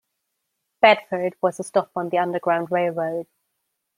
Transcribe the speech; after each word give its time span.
Bedford 0.81 1.35
was 1.43 1.59
a 1.59 1.63
stop 1.63 1.91
on 1.95 2.09
the 2.09 2.17
Underground 2.17 2.71
Railroad. 2.71 3.27